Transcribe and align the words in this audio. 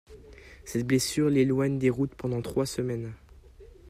Cette 0.65 0.87
blessure 0.87 1.29
l'éloigne 1.29 1.77
des 1.77 1.91
routes 1.91 2.15
pendant 2.15 2.41
trois 2.41 2.65
semaines. 2.65 3.13